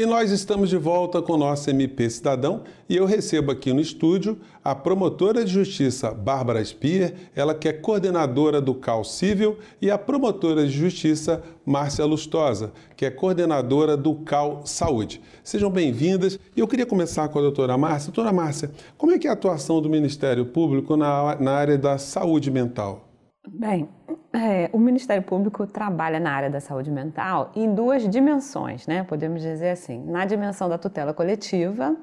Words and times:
E 0.00 0.06
nós 0.06 0.30
estamos 0.30 0.70
de 0.70 0.78
volta 0.78 1.20
com 1.20 1.34
o 1.34 1.36
nosso 1.36 1.68
MP 1.68 2.08
Cidadão 2.08 2.62
e 2.88 2.96
eu 2.96 3.04
recebo 3.04 3.52
aqui 3.52 3.70
no 3.70 3.82
estúdio 3.82 4.38
a 4.64 4.74
promotora 4.74 5.44
de 5.44 5.52
justiça 5.52 6.10
Bárbara 6.10 6.64
Spier, 6.64 7.12
ela 7.36 7.54
que 7.54 7.68
é 7.68 7.72
coordenadora 7.74 8.62
do 8.62 8.74
CAL 8.74 9.04
Civil, 9.04 9.58
e 9.78 9.90
a 9.90 9.98
promotora 9.98 10.64
de 10.64 10.72
justiça 10.72 11.42
Márcia 11.66 12.06
Lustosa, 12.06 12.72
que 12.96 13.04
é 13.04 13.10
coordenadora 13.10 13.94
do 13.94 14.14
CAL 14.14 14.62
Saúde. 14.64 15.20
Sejam 15.44 15.70
bem-vindas 15.70 16.40
e 16.56 16.60
eu 16.60 16.66
queria 16.66 16.86
começar 16.86 17.28
com 17.28 17.38
a 17.38 17.42
doutora 17.42 17.76
Márcia. 17.76 18.10
Doutora 18.10 18.32
Márcia, 18.34 18.70
como 18.96 19.12
é 19.12 19.18
que 19.18 19.26
é 19.26 19.30
a 19.30 19.34
atuação 19.34 19.82
do 19.82 19.90
Ministério 19.90 20.46
Público 20.46 20.96
na, 20.96 21.36
na 21.38 21.52
área 21.52 21.76
da 21.76 21.98
saúde 21.98 22.50
mental? 22.50 23.09
Bem, 23.48 23.88
é, 24.34 24.68
o 24.70 24.78
Ministério 24.78 25.22
Público 25.22 25.66
trabalha 25.66 26.20
na 26.20 26.30
área 26.30 26.50
da 26.50 26.60
saúde 26.60 26.90
mental 26.90 27.50
em 27.56 27.74
duas 27.74 28.06
dimensões, 28.06 28.86
né? 28.86 29.02
Podemos 29.02 29.40
dizer 29.40 29.70
assim, 29.70 30.04
na 30.04 30.26
dimensão 30.26 30.68
da 30.68 30.76
tutela 30.76 31.14
coletiva 31.14 31.96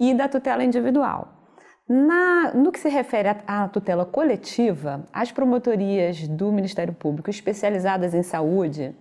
e 0.00 0.14
da 0.14 0.28
tutela 0.28 0.64
individual. 0.64 1.28
Na, 1.86 2.54
no 2.54 2.72
que 2.72 2.78
se 2.78 2.88
refere 2.88 3.28
à 3.46 3.68
tutela 3.68 4.06
coletiva, 4.06 5.04
as 5.12 5.30
promotorias 5.30 6.26
do 6.26 6.50
Ministério 6.50 6.94
Público 6.94 7.28
especializadas 7.28 8.14
em 8.14 8.22
saúde, 8.22 8.96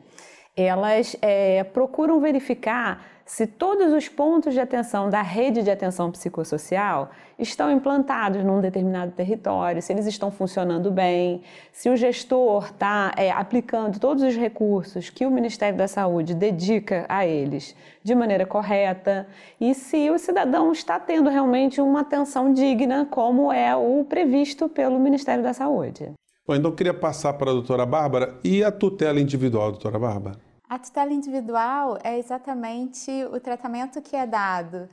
elas 0.58 1.16
é, 1.22 1.64
procuram 1.64 2.20
verificar 2.20 3.06
se 3.32 3.48
todos 3.48 3.94
os 3.94 4.10
pontos 4.10 4.54
de 4.54 4.60
atenção 4.60 5.10
da 5.10 5.22
rede 5.22 5.64
de 5.64 5.72
atenção 5.72 6.12
psicossocial 6.12 7.12
estão 7.40 7.72
implantados 7.72 8.44
num 8.44 8.60
determinado 8.60 9.14
território, 9.14 9.82
se 9.82 9.94
eles 9.94 10.06
estão 10.06 10.30
funcionando 10.30 10.92
bem, 10.92 11.42
se 11.72 11.90
o 11.90 11.96
gestor 11.96 12.66
está 12.66 13.14
é, 13.16 13.32
aplicando 13.32 14.02
todos 14.02 14.22
os 14.22 14.36
recursos 14.36 15.10
que 15.10 15.26
o 15.26 15.32
Ministério 15.32 15.78
da 15.78 15.88
Saúde 15.88 16.36
dedica 16.36 17.06
a 17.08 17.26
eles 17.26 17.74
de 18.04 18.14
maneira 18.14 18.46
correta 18.46 19.26
e 19.62 19.74
se 19.74 20.10
o 20.10 20.20
cidadão 20.20 20.74
está 20.74 21.00
tendo 21.00 21.30
realmente 21.30 21.80
uma 21.80 22.02
atenção 22.02 22.52
digna, 22.52 23.08
como 23.10 23.50
é 23.50 23.74
o 23.74 24.04
previsto 24.04 24.68
pelo 24.68 25.00
Ministério 25.00 25.42
da 25.42 25.54
Saúde. 25.54 26.12
Bom, 26.46 26.54
então 26.54 26.74
queria 26.74 26.94
passar 26.94 27.32
para 27.32 27.50
a 27.50 27.54
doutora 27.54 27.86
Bárbara 27.86 28.38
e 28.44 28.62
a 28.62 28.74
tutela 28.74 29.22
individual, 29.22 29.72
doutora 29.72 29.98
Bárbara. 29.98 30.51
A 30.72 30.80
tutela 30.80 31.12
individual 31.12 31.98
é 32.02 32.18
exatamente 32.18 33.12
o 33.26 33.42
tratamento 33.42 34.02
que 34.02 34.16
é 34.16 34.26
dado 34.26 34.88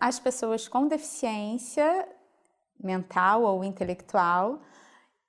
às 0.00 0.18
pessoas 0.18 0.66
com 0.66 0.88
deficiência 0.88 2.08
mental 2.82 3.42
ou 3.42 3.62
intelectual 3.62 4.58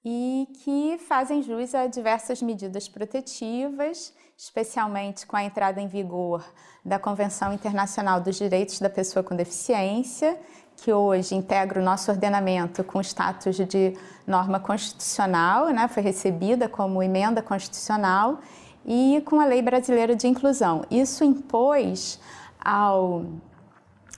e 0.05 0.47
que 0.63 0.97
fazem 0.99 1.43
jus 1.43 1.75
a 1.75 1.85
diversas 1.87 2.41
medidas 2.41 2.87
protetivas, 2.87 4.13
especialmente 4.37 5.27
com 5.27 5.35
a 5.35 5.43
entrada 5.43 5.81
em 5.81 5.87
vigor 5.89 6.41
da 6.85 6.97
Convenção 6.97 7.51
Internacional 7.51 8.21
dos 8.21 8.37
Direitos 8.37 8.79
da 8.79 8.89
Pessoa 8.89 9.21
com 9.21 9.35
Deficiência, 9.35 10.39
que 10.77 10.93
hoje 10.93 11.35
integra 11.35 11.81
o 11.81 11.83
nosso 11.83 12.09
ordenamento 12.09 12.85
com 12.85 13.01
status 13.01 13.57
de 13.57 13.97
norma 14.25 14.61
constitucional, 14.61 15.65
né, 15.71 15.89
foi 15.89 16.01
recebida 16.03 16.69
como 16.69 17.03
emenda 17.03 17.41
constitucional 17.41 18.39
e 18.85 19.21
com 19.25 19.39
a 19.39 19.45
Lei 19.45 19.61
Brasileira 19.61 20.15
de 20.15 20.27
Inclusão. 20.27 20.83
Isso 20.89 21.23
impôs 21.23 22.19
ao 22.59 23.25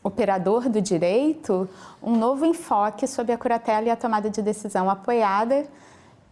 operador 0.04 0.68
do 0.68 0.82
direito 0.82 1.70
um 2.02 2.16
novo 2.18 2.46
enfoque 2.46 3.08
sobre 3.08 3.32
a 3.32 3.38
curatela 3.38 3.88
e 3.88 3.90
a 3.90 3.96
tomada 3.96 4.30
de 4.30 4.42
decisão 4.42 4.90
apoiada 4.90 5.68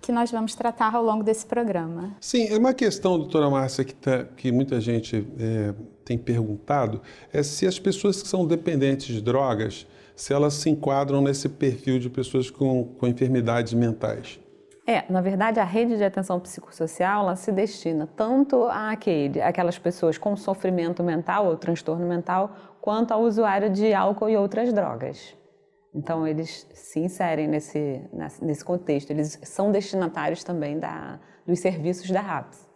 que 0.02 0.12
nós 0.12 0.32
vamos 0.32 0.56
tratar 0.56 0.96
ao 0.96 1.04
longo 1.04 1.24
desse 1.24 1.46
programa. 1.46 2.16
Sim, 2.22 2.48
é 2.48 2.58
uma 2.58 2.74
questão, 2.74 3.18
doutora 3.18 3.50
Márcia, 3.50 3.84
que, 3.84 3.94
tá, 3.94 4.24
que 4.24 4.52
muita 4.52 4.80
gente 4.80 5.28
é, 5.38 5.74
tem 6.06 6.18
perguntado, 6.18 7.02
é 7.34 7.44
se 7.44 7.68
as 7.68 7.78
pessoas 7.78 8.22
que 8.22 8.28
são 8.28 8.46
dependentes 8.46 9.08
de 9.08 9.22
drogas, 9.22 9.86
se 10.16 10.34
elas 10.34 10.54
se 10.54 10.70
enquadram 10.70 11.22
nesse 11.22 11.50
perfil 11.50 12.00
de 12.00 12.10
pessoas 12.10 12.50
com, 12.50 12.86
com 12.98 13.08
enfermidades 13.08 13.74
mentais. 13.74 14.40
É, 14.90 15.06
na 15.08 15.22
verdade, 15.22 15.60
a 15.60 15.64
rede 15.64 15.98
de 15.98 16.04
atenção 16.04 16.40
psicossocial 16.40 17.22
ela 17.22 17.36
se 17.36 17.52
destina 17.52 18.08
tanto 18.08 18.64
àquele, 18.64 19.40
àquelas 19.40 19.78
pessoas 19.78 20.18
com 20.18 20.36
sofrimento 20.36 21.04
mental 21.04 21.46
ou 21.46 21.56
transtorno 21.56 22.08
mental, 22.08 22.56
quanto 22.82 23.12
ao 23.12 23.22
usuário 23.22 23.70
de 23.70 23.94
álcool 23.94 24.30
e 24.30 24.36
outras 24.36 24.74
drogas. 24.74 25.36
Então, 25.94 26.26
eles 26.26 26.66
se 26.74 27.00
inserem 27.00 27.48
nesse, 27.48 28.02
nesse 28.42 28.66
contexto, 28.66 29.12
eles 29.12 29.40
são 29.44 29.72
destinatários 29.72 30.44
também 30.44 30.80
da, 30.80 31.20
dos 31.46 31.60
serviços 31.60 32.10
da 32.10 32.22
RAPS. 32.22 32.68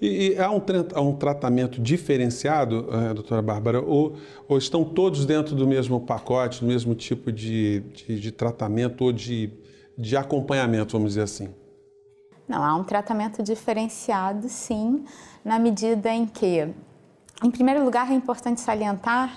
E, 0.00 0.34
e 0.34 0.38
há, 0.38 0.52
um, 0.52 0.62
há, 0.94 1.00
um, 1.00 1.16
tratamento 1.16 1.82
diferenciado, 1.82 2.88
uh, 2.88 3.14
doutora 3.14 3.42
Bárbara, 3.42 3.80
ou, 3.80 4.14
ou, 4.46 4.58
estão 4.58 4.84
todos 4.84 5.26
dentro 5.26 5.56
do 5.56 5.66
mesmo 5.66 6.00
pacote, 6.00 6.60
do 6.60 6.68
mesmo 6.68 6.94
tipo 6.94 7.32
de, 7.32 7.80
de, 7.80 8.20
de 8.20 8.30
tratamento 8.30 9.02
ou 9.02 9.12
de 9.12 9.50
de 9.98 10.16
acompanhamento, 10.16 10.92
vamos 10.92 11.10
dizer 11.10 11.22
assim? 11.22 11.52
Não, 12.46 12.62
há 12.62 12.74
um 12.76 12.84
tratamento 12.84 13.42
diferenciado, 13.42 14.48
sim, 14.48 15.04
na 15.44 15.58
medida 15.58 16.08
em 16.08 16.24
que, 16.24 16.72
em 17.42 17.50
primeiro 17.50 17.84
lugar, 17.84 18.10
é 18.10 18.14
importante 18.14 18.60
salientar 18.60 19.36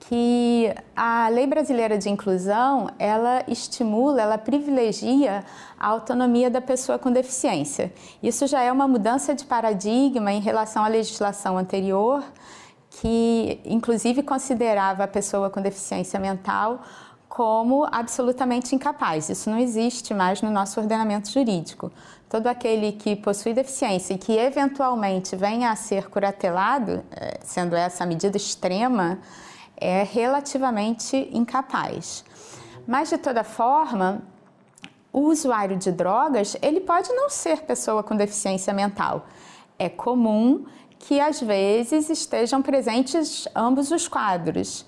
que 0.00 0.72
a 0.94 1.28
Lei 1.28 1.46
Brasileira 1.46 1.96
de 1.96 2.10
Inclusão, 2.10 2.90
ela 2.98 3.42
estimula, 3.48 4.20
ela 4.20 4.36
privilegia 4.36 5.44
a 5.78 5.88
autonomia 5.88 6.50
da 6.50 6.60
pessoa 6.60 6.98
com 6.98 7.10
deficiência. 7.10 7.92
Isso 8.22 8.46
já 8.46 8.60
é 8.62 8.70
uma 8.70 8.86
mudança 8.86 9.34
de 9.34 9.44
paradigma 9.44 10.32
em 10.32 10.40
relação 10.40 10.84
à 10.84 10.88
legislação 10.88 11.56
anterior, 11.56 12.22
que 12.90 13.60
inclusive 13.64 14.22
considerava 14.22 15.04
a 15.04 15.08
pessoa 15.08 15.48
com 15.48 15.62
deficiência 15.62 16.18
mental 16.20 16.82
como 17.32 17.88
absolutamente 17.90 18.74
incapaz. 18.74 19.30
Isso 19.30 19.48
não 19.48 19.56
existe 19.58 20.12
mais 20.12 20.42
no 20.42 20.50
nosso 20.50 20.78
ordenamento 20.78 21.30
jurídico. 21.30 21.90
Todo 22.28 22.46
aquele 22.46 22.92
que 22.92 23.16
possui 23.16 23.54
deficiência 23.54 24.12
e 24.12 24.18
que 24.18 24.36
eventualmente 24.36 25.34
venha 25.34 25.70
a 25.70 25.74
ser 25.74 26.10
curatelado, 26.10 27.02
eh, 27.10 27.40
sendo 27.42 27.74
essa 27.74 28.04
a 28.04 28.06
medida 28.06 28.36
extrema, 28.36 29.18
é 29.78 30.02
relativamente 30.02 31.30
incapaz. 31.32 32.22
Mas 32.86 33.08
de 33.08 33.16
toda 33.16 33.42
forma, 33.42 34.20
o 35.10 35.20
usuário 35.20 35.78
de 35.78 35.90
drogas, 35.90 36.54
ele 36.60 36.80
pode 36.80 37.10
não 37.14 37.30
ser 37.30 37.62
pessoa 37.62 38.02
com 38.02 38.14
deficiência 38.14 38.74
mental. 38.74 39.24
É 39.78 39.88
comum 39.88 40.66
que 40.98 41.18
às 41.18 41.40
vezes 41.40 42.10
estejam 42.10 42.60
presentes 42.60 43.48
ambos 43.56 43.90
os 43.90 44.06
quadros 44.06 44.84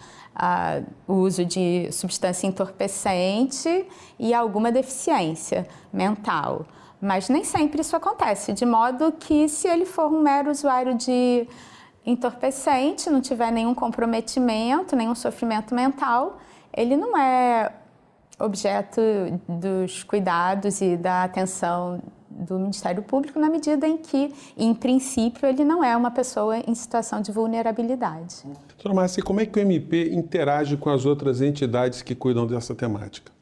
o 1.07 1.15
uso 1.15 1.45
de 1.45 1.91
substância 1.93 2.47
entorpecente 2.47 3.87
e 4.19 4.35
alguma 4.35 4.73
deficiência 4.73 5.67
mental. 5.93 6.67
Mas 7.01 7.29
nem 7.29 7.45
sempre 7.45 7.81
isso 7.81 7.95
acontece, 7.95 8.53
de 8.53 8.65
modo 8.65 9.13
que 9.13 9.49
se 9.49 9.69
ele 9.69 9.85
for 9.85 10.11
um 10.11 10.23
mero 10.23 10.51
usuário 10.51 10.95
de 10.95 11.47
entorpecente, 12.05 13.11
não 13.11 13.21
tiver 13.21 13.51
nenhum 13.51 13.75
comprometimento, 13.75 14.97
nenhum 14.97 15.15
sofrimento 15.15 15.75
mental, 15.75 16.39
ele 16.73 16.97
não 16.97 17.17
é 17.17 17.73
objeto 18.39 19.01
dos 19.49 20.03
cuidados 20.03 20.81
e 20.81 20.97
da 20.97 21.25
atenção 21.25 22.01
do 22.35 22.59
Ministério 22.59 23.03
Público 23.03 23.39
na 23.39 23.49
medida 23.49 23.87
em 23.87 23.97
que, 23.97 24.33
em 24.57 24.75
princípio, 24.75 25.47
ele 25.47 25.65
não 25.65 25.83
é 25.83 25.97
uma 25.97 26.11
pessoa 26.11 26.59
em 26.59 26.75
situação 26.75 27.21
de 27.21 27.33
vulnerabilidade. 27.33 28.43
Doutora 28.69 28.95
Márcia, 28.95 29.23
como 29.23 29.41
é 29.41 29.47
que 29.47 29.59
o 29.59 29.63
MP 29.63 30.13
interage 30.13 30.77
com 30.77 30.91
as 30.91 31.07
outras 31.07 31.41
entidades 31.41 32.03
que 32.03 32.15
cuidam 32.15 32.47
dessa 32.47 32.75
temática? 32.75 33.33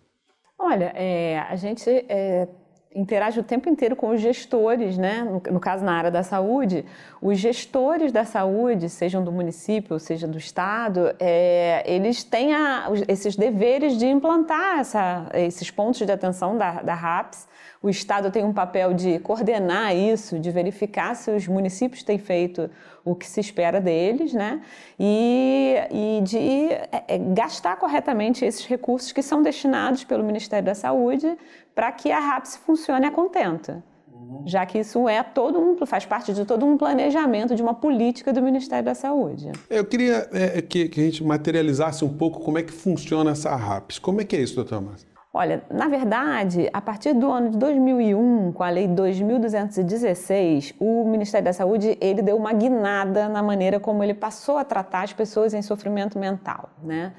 Olha, 0.58 0.92
é, 0.94 1.40
a 1.40 1.56
gente 1.56 1.88
é, 1.90 2.46
interage 2.94 3.40
o 3.40 3.42
tempo 3.42 3.68
inteiro 3.68 3.96
com 3.96 4.10
os 4.10 4.20
gestores, 4.20 4.98
né? 4.98 5.22
No, 5.22 5.54
no, 5.54 5.60
caso, 5.60 5.84
na 5.84 5.92
área 5.92 6.10
da 6.10 6.22
saúde, 6.22 6.84
os 7.20 7.38
gestores 7.38 8.12
da 8.12 8.24
saúde, 8.24 8.88
sejam 8.88 9.24
do 9.24 9.32
município, 9.32 9.98
seja 9.98 10.26
do 10.26 10.38
estado, 10.38 11.14
é, 11.18 11.82
eles 11.86 12.22
têm 12.24 12.54
a, 12.54 12.88
esses 13.08 13.36
deveres 13.36 13.96
de 13.96 14.06
implantar 14.06 14.80
essa, 14.80 15.28
esses 15.34 15.70
pontos 15.70 16.04
de 16.04 16.12
atenção 16.12 16.56
da, 16.56 16.82
da 16.82 16.94
RAPS 16.94 17.48
o 17.82 17.90
Estado 17.90 18.30
tem 18.30 18.44
um 18.44 18.52
papel 18.52 18.94
de 18.94 19.18
coordenar 19.18 19.94
isso, 19.94 20.38
de 20.38 20.50
verificar 20.52 21.16
se 21.16 21.32
os 21.32 21.48
municípios 21.48 22.04
têm 22.04 22.16
feito 22.16 22.70
o 23.04 23.16
que 23.16 23.26
se 23.26 23.40
espera 23.40 23.80
deles, 23.80 24.32
né? 24.32 24.62
E, 24.98 25.74
e 25.90 26.20
de 26.22 26.38
é, 26.38 27.04
é, 27.08 27.18
gastar 27.18 27.74
corretamente 27.76 28.44
esses 28.44 28.64
recursos 28.64 29.10
que 29.10 29.20
são 29.20 29.42
destinados 29.42 30.04
pelo 30.04 30.22
Ministério 30.22 30.64
da 30.64 30.76
Saúde 30.76 31.36
para 31.74 31.90
que 31.92 32.10
a 32.10 32.18
RAPS 32.18 32.56
funcione 32.56 33.06
a 33.06 33.10
contento. 33.10 33.82
Uhum. 34.12 34.42
Já 34.46 34.64
que 34.66 34.78
isso 34.78 35.08
é 35.08 35.22
todo 35.22 35.58
um, 35.58 35.86
faz 35.86 36.04
parte 36.04 36.32
de 36.32 36.44
todo 36.44 36.64
um 36.64 36.76
planejamento 36.76 37.54
de 37.54 37.62
uma 37.62 37.74
política 37.74 38.32
do 38.32 38.42
Ministério 38.42 38.84
da 38.84 38.94
Saúde. 38.94 39.50
Eu 39.68 39.84
queria 39.84 40.28
é, 40.32 40.62
que, 40.62 40.88
que, 40.88 41.00
a 41.00 41.04
gente 41.04 41.24
materializasse 41.24 42.04
um 42.04 42.16
pouco 42.16 42.40
como 42.40 42.58
é 42.58 42.62
que 42.62 42.72
funciona 42.72 43.32
essa 43.32 43.54
RAPS. 43.54 43.98
Como 43.98 44.20
é 44.20 44.24
que 44.24 44.36
é 44.36 44.40
isso, 44.40 44.54
doutor 44.54 44.80
Márcia? 44.80 45.12
Olha, 45.34 45.64
na 45.70 45.88
verdade, 45.88 46.68
a 46.74 46.80
partir 46.82 47.14
do 47.14 47.30
ano 47.30 47.48
de 47.52 47.56
2001, 47.56 48.52
com 48.52 48.62
a 48.62 48.68
Lei 48.68 48.86
2216, 48.86 50.74
o 50.78 51.06
Ministério 51.06 51.46
da 51.46 51.54
Saúde 51.54 51.96
ele 52.02 52.20
deu 52.20 52.36
uma 52.36 52.52
guinada 52.52 53.30
na 53.30 53.42
maneira 53.42 53.80
como 53.80 54.04
ele 54.04 54.12
passou 54.12 54.58
a 54.58 54.64
tratar 54.64 55.04
as 55.04 55.14
pessoas 55.14 55.54
em 55.54 55.62
sofrimento 55.62 56.18
mental, 56.18 56.68
né? 56.82 57.14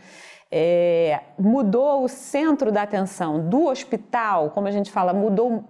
É, 0.55 1.19
mudou 1.39 2.03
o 2.03 2.07
centro 2.07 2.71
da 2.71 2.83
atenção 2.83 3.49
do 3.49 3.65
hospital, 3.65 4.51
como 4.51 4.67
a 4.67 4.71
gente 4.71 4.91
fala, 4.91 5.11
mudou, 5.11 5.63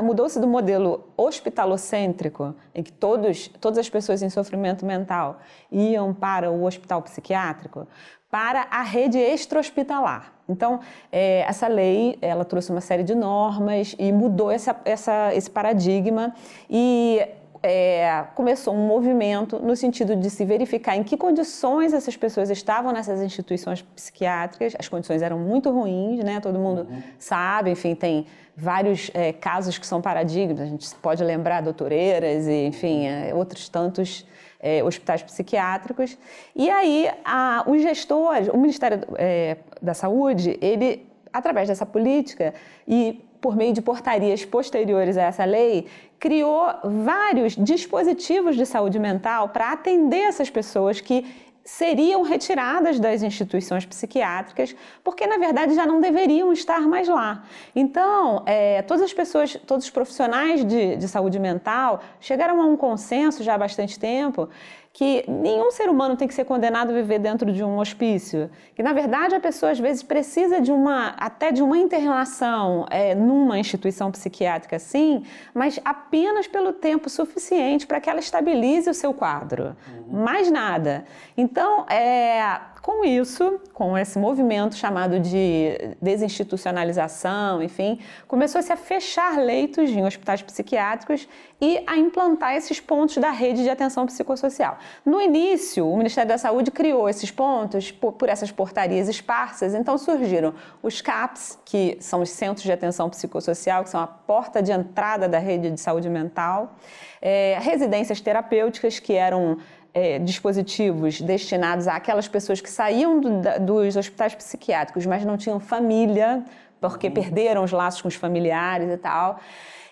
mudou-se 0.00 0.38
do 0.38 0.46
modelo 0.46 1.08
hospitalocêntrico, 1.16 2.54
em 2.72 2.80
que 2.80 2.92
todos, 2.92 3.48
todas 3.60 3.76
as 3.76 3.90
pessoas 3.90 4.22
em 4.22 4.30
sofrimento 4.30 4.86
mental 4.86 5.40
iam 5.68 6.14
para 6.14 6.48
o 6.48 6.62
hospital 6.62 7.02
psiquiátrico, 7.02 7.88
para 8.30 8.68
a 8.70 8.82
rede 8.82 9.18
extra-hospitalar. 9.18 10.32
Então, 10.48 10.78
é, 11.10 11.40
essa 11.40 11.66
lei, 11.66 12.16
ela 12.22 12.44
trouxe 12.44 12.70
uma 12.70 12.80
série 12.80 13.02
de 13.02 13.16
normas 13.16 13.96
e 13.98 14.12
mudou 14.12 14.48
essa, 14.48 14.76
essa, 14.84 15.34
esse 15.34 15.50
paradigma 15.50 16.32
e 16.70 17.20
é, 17.66 18.26
começou 18.34 18.74
um 18.74 18.86
movimento 18.86 19.58
no 19.58 19.74
sentido 19.74 20.14
de 20.14 20.28
se 20.28 20.44
verificar 20.44 20.96
em 20.96 21.02
que 21.02 21.16
condições 21.16 21.94
essas 21.94 22.14
pessoas 22.14 22.50
estavam 22.50 22.92
nessas 22.92 23.22
instituições 23.22 23.80
psiquiátricas. 23.80 24.76
As 24.78 24.86
condições 24.86 25.22
eram 25.22 25.38
muito 25.38 25.70
ruins, 25.70 26.22
né? 26.22 26.40
Todo 26.40 26.58
mundo 26.58 26.86
uhum. 26.90 27.02
sabe, 27.18 27.70
enfim, 27.70 27.94
tem 27.94 28.26
vários 28.54 29.10
é, 29.14 29.32
casos 29.32 29.78
que 29.78 29.86
são 29.86 30.02
paradigmas. 30.02 30.60
A 30.60 30.66
gente 30.66 30.94
pode 30.96 31.24
lembrar 31.24 31.62
doutoreiras 31.62 32.46
e, 32.46 32.66
enfim, 32.66 33.06
é, 33.06 33.34
outros 33.34 33.66
tantos 33.66 34.26
é, 34.60 34.84
hospitais 34.84 35.22
psiquiátricos. 35.22 36.18
E 36.54 36.68
aí, 36.68 37.10
a, 37.24 37.64
os 37.66 37.80
gestores, 37.80 38.48
o 38.48 38.58
Ministério 38.58 39.00
é, 39.16 39.56
da 39.80 39.94
Saúde, 39.94 40.58
ele, 40.60 41.08
através 41.32 41.68
dessa 41.68 41.86
política 41.86 42.52
e 42.86 43.24
por 43.44 43.54
meio 43.54 43.74
de 43.74 43.82
portarias 43.82 44.42
posteriores 44.42 45.18
a 45.18 45.24
essa 45.24 45.44
lei, 45.44 45.86
criou 46.18 46.64
vários 46.82 47.54
dispositivos 47.54 48.56
de 48.56 48.64
saúde 48.64 48.98
mental 48.98 49.50
para 49.50 49.70
atender 49.70 50.22
essas 50.22 50.48
pessoas 50.48 50.98
que 50.98 51.26
seriam 51.62 52.22
retiradas 52.22 52.98
das 52.98 53.22
instituições 53.22 53.84
psiquiátricas, 53.84 54.74
porque 55.02 55.26
na 55.26 55.36
verdade 55.36 55.74
já 55.74 55.84
não 55.84 56.00
deveriam 56.00 56.54
estar 56.54 56.80
mais 56.88 57.06
lá. 57.06 57.44
Então, 57.76 58.42
é, 58.46 58.80
todas 58.80 59.02
as 59.02 59.12
pessoas, 59.12 59.58
todos 59.66 59.84
os 59.84 59.90
profissionais 59.90 60.64
de, 60.64 60.96
de 60.96 61.06
saúde 61.06 61.38
mental 61.38 62.00
chegaram 62.20 62.62
a 62.62 62.64
um 62.64 62.78
consenso 62.78 63.42
já 63.42 63.56
há 63.56 63.58
bastante 63.58 63.98
tempo 63.98 64.48
que 64.94 65.24
nenhum 65.28 65.72
ser 65.72 65.90
humano 65.90 66.16
tem 66.16 66.28
que 66.28 66.32
ser 66.32 66.44
condenado 66.44 66.90
a 66.90 66.92
viver 66.92 67.18
dentro 67.18 67.50
de 67.50 67.64
um 67.64 67.78
hospício. 67.78 68.48
Que 68.76 68.82
na 68.82 68.92
verdade 68.92 69.34
a 69.34 69.40
pessoa 69.40 69.72
às 69.72 69.78
vezes 69.80 70.04
precisa 70.04 70.60
de 70.60 70.70
uma 70.70 71.08
até 71.18 71.50
de 71.50 71.64
uma 71.64 71.76
internação 71.76 72.86
é, 72.88 73.12
numa 73.12 73.58
instituição 73.58 74.12
psiquiátrica, 74.12 74.78
sim, 74.78 75.24
mas 75.52 75.80
apenas 75.84 76.46
pelo 76.46 76.72
tempo 76.72 77.10
suficiente 77.10 77.88
para 77.88 78.00
que 78.00 78.08
ela 78.08 78.20
estabilize 78.20 78.88
o 78.88 78.94
seu 78.94 79.12
quadro. 79.12 79.76
Uhum. 80.06 80.22
Mais 80.22 80.48
nada. 80.48 81.04
Então, 81.36 81.84
é, 81.88 82.60
com 82.84 83.02
isso, 83.02 83.58
com 83.72 83.96
esse 83.96 84.18
movimento 84.18 84.76
chamado 84.76 85.18
de 85.18 85.96
desinstitucionalização, 86.02 87.62
enfim, 87.62 87.98
começou-se 88.28 88.70
a 88.70 88.76
fechar 88.76 89.38
leitos 89.38 89.88
em 89.88 90.04
hospitais 90.04 90.42
psiquiátricos 90.42 91.26
e 91.58 91.82
a 91.86 91.96
implantar 91.96 92.54
esses 92.54 92.80
pontos 92.80 93.16
da 93.16 93.30
rede 93.30 93.62
de 93.62 93.70
atenção 93.70 94.04
psicossocial. 94.04 94.76
No 95.02 95.18
início, 95.18 95.88
o 95.88 95.96
Ministério 95.96 96.28
da 96.28 96.36
Saúde 96.36 96.70
criou 96.70 97.08
esses 97.08 97.30
pontos 97.30 97.90
por, 97.90 98.28
essas 98.28 98.52
portarias 98.52 99.08
esparsas, 99.08 99.72
então 99.72 99.96
surgiram 99.96 100.52
os 100.82 101.00
CAPS, 101.00 101.58
que 101.64 101.96
são 102.00 102.20
os 102.20 102.28
Centros 102.28 102.64
de 102.64 102.72
Atenção 102.72 103.08
Psicossocial, 103.08 103.82
que 103.82 103.88
são 103.88 104.00
a 104.02 104.06
porta 104.06 104.62
de 104.62 104.72
entrada 104.72 105.26
da 105.26 105.38
rede 105.38 105.70
de 105.70 105.80
saúde 105.80 106.10
mental, 106.10 106.74
é, 107.22 107.58
residências 107.62 108.20
terapêuticas, 108.20 108.98
que 108.98 109.14
eram 109.14 109.56
é, 109.94 110.18
dispositivos 110.18 111.20
destinados 111.20 111.86
àquelas 111.86 112.26
pessoas 112.26 112.60
que 112.60 112.68
saíam 112.68 113.20
do, 113.20 113.40
da, 113.40 113.58
dos 113.58 113.96
hospitais 113.96 114.34
psiquiátricos, 114.34 115.06
mas 115.06 115.24
não 115.24 115.36
tinham 115.36 115.60
família, 115.60 116.44
porque 116.80 117.06
uhum. 117.06 117.14
perderam 117.14 117.62
os 117.62 117.70
laços 117.70 118.02
com 118.02 118.08
os 118.08 118.16
familiares 118.16 118.90
e 118.90 118.96
tal. 118.96 119.38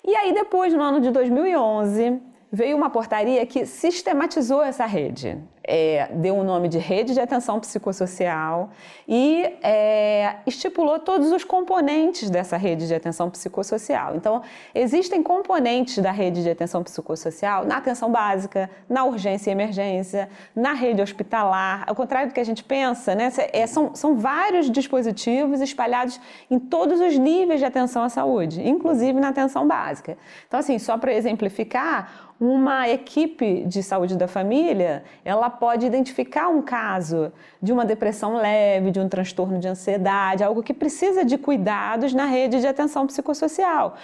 E 0.05 0.15
aí, 0.17 0.35
depois, 0.35 0.75
no 0.75 0.83
ano 0.83 1.01
de 1.01 1.11
2011, 1.11 2.21
veio 2.53 2.77
uma 2.77 2.91
portaria 2.91 3.45
que 3.47 3.65
sistematizou 3.65 4.63
essa 4.63 4.85
rede 4.85 5.43
é, 5.65 6.09
deu 6.15 6.37
o 6.37 6.45
nome 6.45 6.69
de 6.69 6.79
Rede 6.79 7.15
de 7.15 7.21
Atenção 7.21 7.61
Psicossocial 7.61 8.71
e 9.07 9.43
é, 9.63 10.37
estipulou 10.47 10.99
todos 10.99 11.31
os 11.31 11.45
componentes 11.45 12.31
dessa 12.31 12.57
rede 12.57 12.87
de 12.87 12.95
atenção 12.95 13.31
psicossocial. 13.31 14.17
Então, 14.17 14.43
existem 14.75 15.23
componentes 15.23 15.99
da 15.99 16.11
rede 16.11 16.43
de 16.43 16.51
atenção 16.51 16.83
psicossocial 16.83 17.65
na 17.65 17.77
atenção 17.77 18.11
básica, 18.11 18.69
na 18.89 19.05
urgência 19.05 19.51
e 19.51 19.53
emergência, 19.53 20.29
na 20.55 20.73
rede 20.73 21.01
hospitalar. 21.01 21.85
Ao 21.87 21.95
contrário 21.95 22.31
do 22.31 22.35
que 22.35 22.41
a 22.41 22.45
gente 22.45 22.65
pensa, 22.65 23.15
né, 23.15 23.33
é, 23.53 23.67
são, 23.67 23.95
são 23.95 24.17
vários 24.17 24.71
dispositivos 24.71 25.61
espalhados 25.61 26.21
em 26.51 26.59
todos 26.59 27.01
os 27.01 27.17
níveis 27.17 27.61
de 27.61 27.67
atenção 27.67 28.03
à 28.03 28.09
saúde, 28.09 28.67
inclusive 28.67 29.19
na 29.21 29.29
atenção 29.29 29.67
básica. 29.67 30.17
Então, 30.49 30.59
assim, 30.59 30.79
só 30.79 30.99
para 30.99 31.13
exemplificar, 31.15 32.32
uma 32.45 32.89
equipe 32.89 33.63
de 33.67 33.85
saúde 33.85 34.17
da 34.17 34.27
família, 34.27 35.05
ela 35.25 35.49
pode 35.49 35.87
identificar 35.87 36.49
um 36.49 36.61
caso 36.61 37.33
de 37.63 37.73
uma 37.73 37.85
depressão 37.85 38.37
leve, 38.37 38.91
de 38.91 38.99
um 38.99 39.09
transtorno 39.09 39.61
de 39.61 39.69
ansiedade, 39.69 40.43
algo 40.43 40.61
que 40.61 40.75
precisa 40.75 41.25
de 41.25 41.39
cuidados 41.39 42.13
na 42.13 42.25
rede 42.25 42.61
de 42.61 42.67
atenção 42.67 43.07
psicossocial, 43.07 43.95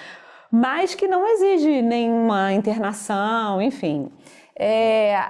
mas 0.53 0.95
que 0.95 1.09
não 1.09 1.27
exige 1.27 1.83
nenhuma 1.83 2.53
internação, 2.53 3.61
enfim. 3.61 4.09
É, 4.55 5.21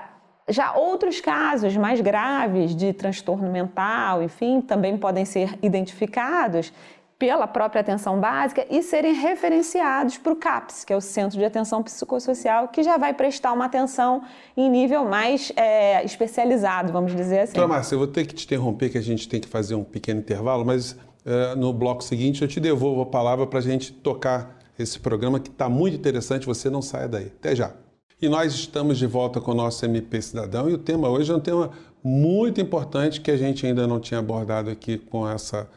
já 0.47 0.75
outros 0.75 1.19
casos 1.19 1.75
mais 1.79 2.03
graves 2.03 2.77
de 2.77 2.93
transtorno 2.93 3.51
mental, 3.51 4.23
enfim, 4.23 4.61
também 4.61 4.99
podem 4.99 5.25
ser 5.25 5.59
identificados 5.63 6.75
pela 7.19 7.49
própria 7.49 7.81
atenção 7.81 8.21
básica 8.21 8.65
e 8.71 8.81
serem 8.81 9.13
referenciados 9.13 10.17
para 10.19 10.33
o 10.33 10.37
CAPS, 10.37 10.85
que 10.85 10.93
é 10.93 10.97
o 10.97 11.01
Centro 11.01 11.37
de 11.37 11.45
Atenção 11.45 11.83
Psicossocial, 11.83 12.69
que 12.69 12.83
já 12.83 12.97
vai 12.97 13.13
prestar 13.13 13.53
uma 13.53 13.65
atenção 13.65 14.23
em 14.57 14.71
nível 14.71 15.05
mais 15.05 15.51
é, 15.57 16.05
especializado, 16.05 16.93
vamos 16.93 17.15
dizer 17.17 17.41
assim. 17.41 17.55
Doutora 17.55 17.75
Márcia, 17.75 17.97
eu 17.97 17.99
vou 17.99 18.07
ter 18.07 18.25
que 18.25 18.35
te 18.35 18.45
interromper, 18.45 18.91
que 18.91 18.99
a 18.99 19.03
gente 19.03 19.29
tem 19.29 19.41
que 19.41 19.49
fazer 19.49 19.75
um 19.75 19.83
pequeno 19.83 20.21
intervalo, 20.21 20.65
mas 20.65 20.97
é, 21.27 21.57
no 21.57 21.73
bloco 21.73 22.05
seguinte 22.05 22.43
eu 22.43 22.47
te 22.47 22.61
devolvo 22.61 23.03
a 23.03 23.07
palavra 23.07 23.47
para 23.47 23.59
a 23.59 23.63
gente 23.63 23.93
tocar 23.93 24.57
esse 24.79 25.01
programa 25.01 25.41
que 25.41 25.51
está 25.51 25.69
muito 25.69 25.97
interessante, 25.97 26.47
você 26.47 26.71
não 26.71 26.81
saia 26.81 27.09
daí. 27.09 27.33
Até 27.41 27.57
já. 27.57 27.73
E 28.23 28.29
nós 28.29 28.53
estamos 28.55 28.97
de 28.97 29.07
volta 29.07 29.41
com 29.41 29.51
o 29.51 29.55
nosso 29.55 29.85
MP 29.85 30.23
Cidadão 30.23 30.71
e 30.71 30.75
o 30.75 30.79
tema 30.79 31.09
hoje 31.09 31.33
é 31.33 31.35
um 31.35 31.41
tema 31.41 31.71
muito 32.03 32.61
importante 32.61 33.21
que 33.21 33.31
a 33.31 33.37
gente 33.37 33.67
ainda 33.67 33.87
não 33.89 33.99
tinha 33.99 34.21
abordado 34.21 34.71
aqui 34.71 34.99
com 34.99 35.29
essa 35.29 35.69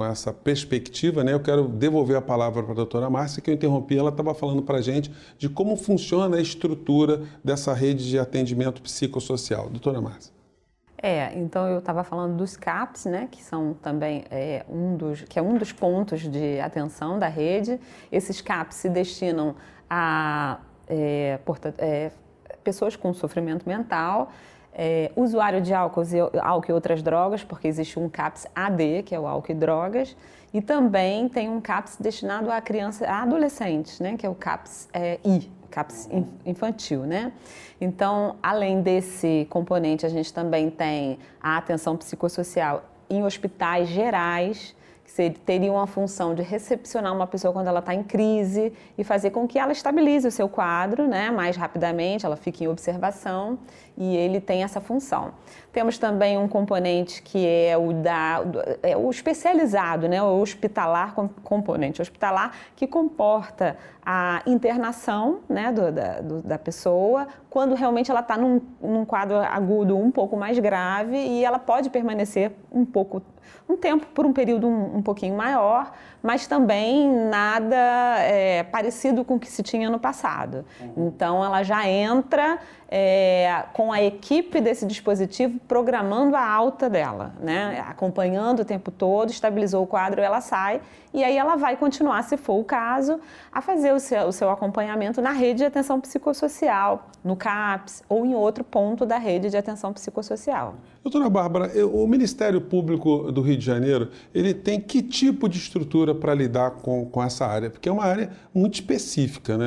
com 0.00 0.06
essa 0.06 0.32
perspectiva, 0.32 1.22
né, 1.22 1.34
eu 1.34 1.40
quero 1.40 1.68
devolver 1.68 2.16
a 2.16 2.22
palavra 2.22 2.62
para 2.62 2.72
a 2.72 2.74
doutora 2.74 3.10
Márcia, 3.10 3.42
que 3.42 3.50
eu 3.50 3.54
interrompi, 3.54 3.98
ela 3.98 4.08
estava 4.08 4.32
falando 4.32 4.62
para 4.62 4.78
a 4.78 4.80
gente 4.80 5.12
de 5.36 5.46
como 5.46 5.76
funciona 5.76 6.38
a 6.38 6.40
estrutura 6.40 7.24
dessa 7.44 7.74
rede 7.74 8.08
de 8.08 8.18
atendimento 8.18 8.80
psicossocial. 8.80 9.68
Doutora 9.68 10.00
Márcia. 10.00 10.32
É, 10.96 11.38
então 11.38 11.68
eu 11.68 11.80
estava 11.80 12.02
falando 12.02 12.34
dos 12.34 12.56
CAPs, 12.56 13.04
né, 13.04 13.28
que 13.30 13.42
são 13.42 13.74
também 13.74 14.24
é, 14.30 14.64
um 14.70 14.96
dos, 14.96 15.20
que 15.20 15.38
é 15.38 15.42
um 15.42 15.58
dos 15.58 15.70
pontos 15.70 16.22
de 16.22 16.58
atenção 16.60 17.18
da 17.18 17.28
rede. 17.28 17.78
Esses 18.10 18.40
CAPs 18.40 18.76
se 18.76 18.88
destinam 18.88 19.54
a 19.88 20.60
é, 20.88 21.38
porta, 21.44 21.74
é, 21.76 22.10
pessoas 22.64 22.96
com 22.96 23.12
sofrimento 23.12 23.68
mental 23.68 24.32
é, 24.74 25.10
usuário 25.16 25.60
de 25.60 25.74
álcool, 25.74 26.02
álcool 26.40 26.70
e 26.70 26.72
outras 26.72 27.02
drogas, 27.02 27.42
porque 27.42 27.68
existe 27.68 27.98
um 27.98 28.08
CAPS 28.08 28.46
AD, 28.54 29.02
que 29.04 29.14
é 29.14 29.20
o 29.20 29.26
álcool 29.26 29.52
e 29.52 29.54
drogas, 29.54 30.16
e 30.52 30.60
também 30.60 31.28
tem 31.28 31.48
um 31.48 31.60
CAPS 31.60 31.96
destinado 32.00 32.50
a 32.50 32.60
crianças, 32.60 33.08
a 33.08 33.22
adolescentes, 33.22 34.00
né, 34.00 34.16
que 34.16 34.26
é 34.26 34.28
o 34.28 34.34
CAPS 34.34 34.88
é, 34.92 35.18
I, 35.24 35.50
CAPS 35.70 36.08
infantil, 36.44 37.02
né? 37.02 37.32
Então, 37.80 38.36
além 38.42 38.82
desse 38.82 39.46
componente, 39.48 40.04
a 40.04 40.08
gente 40.08 40.32
também 40.32 40.68
tem 40.68 41.18
a 41.40 41.56
atenção 41.56 41.96
psicossocial 41.96 42.82
em 43.08 43.24
hospitais 43.24 43.88
gerais, 43.88 44.74
que 45.04 45.30
teriam 45.30 45.78
a 45.78 45.86
função 45.86 46.34
de 46.34 46.42
recepcionar 46.42 47.12
uma 47.12 47.26
pessoa 47.26 47.52
quando 47.52 47.66
ela 47.66 47.80
está 47.80 47.94
em 47.94 48.02
crise 48.02 48.72
e 48.96 49.02
fazer 49.02 49.30
com 49.30 49.46
que 49.46 49.58
ela 49.58 49.72
estabilize 49.72 50.26
o 50.26 50.30
seu 50.30 50.48
quadro 50.48 51.08
né, 51.08 51.30
mais 51.30 51.56
rapidamente, 51.56 52.24
ela 52.24 52.36
fique 52.36 52.64
em 52.64 52.68
observação 52.68 53.58
e 54.00 54.16
ele 54.16 54.40
tem 54.40 54.62
essa 54.62 54.80
função. 54.80 55.32
Temos 55.70 55.98
também 55.98 56.38
um 56.38 56.48
componente 56.48 57.22
que 57.22 57.46
é 57.46 57.76
o, 57.76 57.92
da, 57.92 58.40
é 58.82 58.96
o 58.96 59.10
especializado, 59.10 60.08
né, 60.08 60.22
o 60.22 60.40
hospitalar, 60.40 61.14
componente 61.44 62.00
hospitalar, 62.00 62.52
que 62.74 62.86
comporta 62.86 63.76
a 64.04 64.42
internação 64.46 65.40
né, 65.46 65.70
do, 65.70 65.92
da, 65.92 66.20
do, 66.22 66.40
da 66.40 66.58
pessoa 66.58 67.28
quando 67.50 67.74
realmente 67.74 68.10
ela 68.10 68.20
está 68.20 68.38
num, 68.38 68.62
num 68.80 69.04
quadro 69.04 69.36
agudo 69.36 69.98
um 69.98 70.10
pouco 70.10 70.34
mais 70.34 70.58
grave 70.58 71.16
e 71.18 71.44
ela 71.44 71.58
pode 71.58 71.90
permanecer 71.90 72.52
um 72.72 72.86
pouco 72.86 73.20
um 73.68 73.76
tempo 73.76 74.06
por 74.06 74.24
um 74.24 74.32
período 74.32 74.66
um, 74.66 74.96
um 74.96 75.02
pouquinho 75.02 75.36
maior, 75.36 75.92
mas 76.22 76.46
também 76.46 77.10
nada 77.10 77.76
é, 78.20 78.62
parecido 78.64 79.24
com 79.24 79.36
o 79.36 79.40
que 79.40 79.50
se 79.50 79.62
tinha 79.62 79.88
no 79.88 79.98
passado. 79.98 80.64
Uhum. 80.80 81.08
Então, 81.08 81.44
ela 81.44 81.62
já 81.62 81.86
entra 81.86 82.58
é, 82.90 83.64
com 83.72 83.92
a 83.92 84.02
equipe 84.02 84.60
desse 84.60 84.84
dispositivo 84.84 85.58
programando 85.68 86.34
a 86.34 86.44
alta 86.44 86.90
dela, 86.90 87.32
né? 87.40 87.82
acompanhando 87.86 88.60
o 88.60 88.64
tempo 88.64 88.90
todo, 88.90 89.30
estabilizou 89.30 89.82
o 89.84 89.86
quadro, 89.86 90.20
ela 90.20 90.40
sai 90.40 90.80
e 91.12 91.24
aí 91.24 91.36
ela 91.36 91.56
vai 91.56 91.76
continuar, 91.76 92.22
se 92.22 92.36
for 92.36 92.54
o 92.54 92.64
caso, 92.64 93.18
a 93.52 93.60
fazer 93.60 93.92
o 93.92 93.98
seu, 93.98 94.28
o 94.28 94.32
seu 94.32 94.48
acompanhamento 94.48 95.20
na 95.20 95.32
rede 95.32 95.58
de 95.58 95.64
atenção 95.64 96.00
psicossocial, 96.00 97.08
no 97.24 97.34
CAPS 97.34 98.04
ou 98.08 98.24
em 98.24 98.34
outro 98.34 98.62
ponto 98.62 99.04
da 99.04 99.18
rede 99.18 99.50
de 99.50 99.56
atenção 99.56 99.92
psicossocial. 99.92 100.76
Doutora 101.02 101.28
Bárbara, 101.28 101.86
o 101.86 102.06
Ministério 102.06 102.60
Público 102.60 103.32
do 103.32 103.40
Rio 103.40 103.56
de 103.56 103.64
Janeiro, 103.64 104.10
ele 104.32 104.54
tem 104.54 104.80
que 104.80 105.02
tipo 105.02 105.48
de 105.48 105.58
estrutura 105.58 106.09
para 106.14 106.34
lidar 106.34 106.72
com, 106.72 107.06
com 107.06 107.22
essa 107.22 107.46
área? 107.46 107.70
Porque 107.70 107.88
é 107.88 107.92
uma 107.92 108.04
área 108.04 108.30
muito 108.54 108.74
específica, 108.74 109.56
né? 109.56 109.66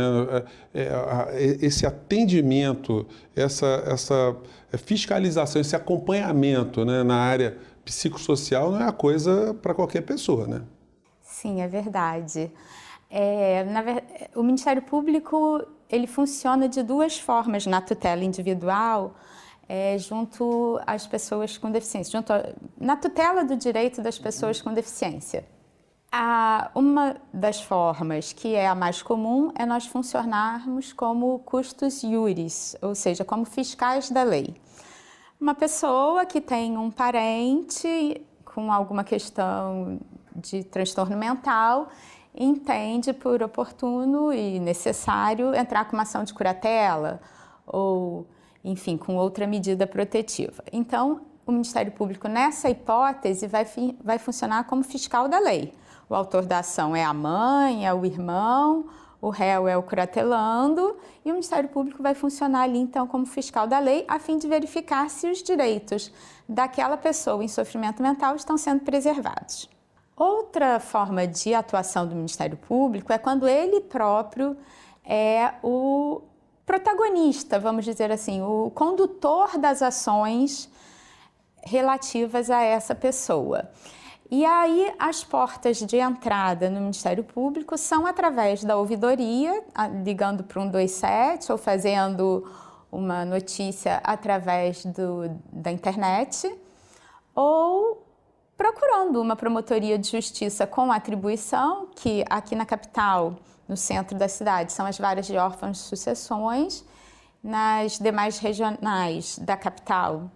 É, 0.74 0.82
é, 0.84 1.66
esse 1.66 1.86
atendimento, 1.86 3.06
essa, 3.36 3.84
essa 3.86 4.36
fiscalização, 4.78 5.62
esse 5.62 5.76
acompanhamento 5.76 6.84
né, 6.86 7.04
na 7.04 7.16
área 7.16 7.58
psicossocial 7.86 8.72
não 8.72 8.82
é 8.82 8.88
a 8.88 8.92
coisa 8.92 9.54
para 9.62 9.74
qualquer 9.74 10.02
pessoa, 10.02 10.48
né? 10.48 10.62
Sim, 11.22 11.62
é 11.62 11.68
verdade. 11.68 12.52
É, 13.10 13.64
na, 13.66 13.84
o 14.36 14.44
Ministério 14.44 14.82
Público 14.82 15.64
ele 15.90 16.08
funciona 16.08 16.68
de 16.68 16.82
duas 16.82 17.20
formas 17.20 17.66
na 17.68 17.80
tutela 17.80 18.24
individual, 18.24 19.16
é, 19.70 19.98
junto 19.98 20.80
às 20.86 21.06
pessoas 21.06 21.58
com 21.58 21.72
deficiência, 21.72 22.12
junto 22.12 22.34
a, 22.34 22.54
na 22.80 22.96
tutela 22.96 23.44
do 23.44 23.56
direito 23.56 24.02
das 24.02 24.18
pessoas 24.18 24.62
com 24.62 24.74
deficiência. 24.74 25.46
A, 26.16 26.70
uma 26.76 27.16
das 27.34 27.60
formas, 27.60 28.32
que 28.34 28.54
é 28.54 28.68
a 28.68 28.76
mais 28.76 29.02
comum, 29.02 29.52
é 29.58 29.66
nós 29.66 29.88
funcionarmos 29.88 30.94
como 30.94 31.40
custos 31.40 32.04
iuris, 32.04 32.76
ou 32.84 32.94
seja, 32.94 33.26
como 33.26 33.46
fiscais 33.46 34.12
da 34.12 34.22
lei. 34.22 34.54
Uma 35.42 35.56
pessoa 35.56 36.24
que 36.24 36.40
tem 36.40 36.78
um 36.78 36.92
parente 36.92 38.24
com 38.46 38.72
alguma 38.72 39.04
questão 39.04 40.00
de 40.36 40.64
transtorno 40.64 41.18
mental 41.18 41.90
entende 42.36 43.12
por 43.12 43.42
oportuno 43.42 44.32
e 44.32 44.60
necessário 44.60 45.56
entrar 45.56 45.86
com 45.86 45.96
uma 45.96 46.04
ação 46.04 46.24
de 46.24 46.32
curatela 46.32 47.20
ou, 47.66 48.28
enfim, 48.64 48.98
com 48.98 49.16
outra 49.16 49.48
medida 49.48 49.88
protetiva. 49.88 50.64
Então, 50.72 51.22
o 51.44 51.52
Ministério 51.52 51.92
Público, 51.92 52.28
nessa 52.28 52.70
hipótese, 52.70 53.48
vai, 53.48 53.66
vai 54.04 54.20
funcionar 54.20 54.66
como 54.66 54.84
fiscal 54.84 55.28
da 55.28 55.40
lei. 55.40 55.74
O 56.14 56.16
autor 56.16 56.46
da 56.46 56.60
ação 56.60 56.96
é 56.96 57.04
a 57.04 57.12
mãe, 57.12 57.88
é 57.88 57.92
o 57.92 58.06
irmão, 58.06 58.86
o 59.20 59.32
réu 59.32 59.68
é 59.68 59.76
o 59.76 59.82
curatelando 59.82 60.96
e 61.26 61.32
o 61.32 61.34
Ministério 61.34 61.68
Público 61.68 62.04
vai 62.04 62.14
funcionar 62.14 62.62
ali, 62.62 62.78
então, 62.78 63.08
como 63.08 63.26
fiscal 63.26 63.66
da 63.66 63.80
lei, 63.80 64.06
a 64.08 64.20
fim 64.20 64.38
de 64.38 64.48
verificar 64.48 65.10
se 65.10 65.26
os 65.26 65.42
direitos 65.42 66.14
daquela 66.48 66.98
pessoa 66.98 67.44
em 67.44 67.48
sofrimento 67.48 68.04
mental 68.04 68.36
estão 68.36 68.60
sendo 68.60 68.82
preservados. 68.82 69.68
Outra 70.16 70.80
forma 70.80 71.26
de 71.26 71.56
atuação 71.56 72.08
do 72.08 72.14
Ministério 72.14 72.58
Público 72.58 73.12
é 73.12 73.18
quando 73.18 73.48
ele 73.48 73.82
próprio 73.82 74.56
é 75.04 75.56
o 75.64 76.22
protagonista, 76.64 77.60
vamos 77.60 77.86
dizer 77.86 78.12
assim, 78.12 78.40
o 78.40 78.70
condutor 78.70 79.58
das 79.58 79.82
ações 79.82 80.70
relativas 81.64 82.52
a 82.52 82.62
essa 82.62 82.94
pessoa. 82.94 83.68
E 84.36 84.44
aí 84.46 84.92
as 84.98 85.24
portas 85.24 85.78
de 85.78 85.98
entrada 85.98 86.68
no 86.68 86.80
Ministério 86.80 87.24
Público 87.24 87.78
são 87.78 88.08
através 88.08 88.64
da 88.64 88.76
ouvidoria, 88.76 89.64
ligando 90.04 90.44
para 90.44 90.60
um 90.60 90.72
127 90.72 91.52
ou 91.52 91.58
fazendo 91.60 92.52
uma 92.92 93.24
notícia 93.26 94.02
através 94.04 94.84
do, 94.88 95.30
da 95.52 95.72
internet, 95.72 96.52
ou 97.36 98.08
procurando 98.58 99.22
uma 99.22 99.36
promotoria 99.36 100.00
de 100.00 100.10
justiça 100.10 100.66
com 100.66 100.92
atribuição, 100.92 101.90
que 101.96 102.26
aqui 102.28 102.56
na 102.56 102.66
capital, 102.66 103.36
no 103.68 103.78
centro 103.78 104.18
da 104.18 104.28
cidade, 104.28 104.74
são 104.74 104.88
as 104.88 104.98
varas 104.98 105.28
de 105.28 105.38
órfãos 105.38 105.78
de 105.78 105.84
sucessões, 105.84 106.84
nas 107.44 108.00
demais 108.00 108.40
regionais 108.40 109.38
da 109.38 109.56
capital, 109.56 110.32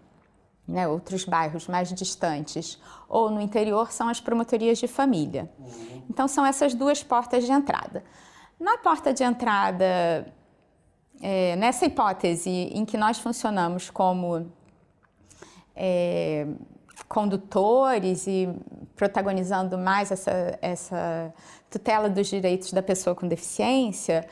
né, 0.67 0.87
outros 0.87 1.23
bairros 1.23 1.67
mais 1.67 1.93
distantes, 1.93 2.79
ou 3.07 3.29
no 3.31 3.39
interior, 3.39 3.91
são 3.91 4.09
as 4.09 4.19
promotorias 4.19 4.77
de 4.77 4.87
família. 4.87 5.49
Uhum. 5.57 6.03
Então, 6.09 6.27
são 6.27 6.45
essas 6.45 6.73
duas 6.73 7.01
portas 7.01 7.45
de 7.45 7.51
entrada. 7.51 8.03
Na 8.59 8.77
porta 8.77 9.13
de 9.13 9.23
entrada, 9.23 10.33
é, 11.21 11.55
nessa 11.55 11.85
hipótese 11.85 12.49
em 12.49 12.83
que 12.85 12.97
nós 12.97 13.19
funcionamos 13.19 13.89
como 13.89 14.51
é, 15.75 16.47
condutores 17.07 18.27
e 18.27 18.49
protagonizando 18.95 19.77
mais 19.77 20.11
essa, 20.11 20.57
essa 20.61 21.33
tutela 21.69 22.09
dos 22.09 22.27
direitos 22.27 22.73
da 22.73 22.81
pessoa 22.81 23.15
com 23.15 23.27
deficiência, 23.27 24.27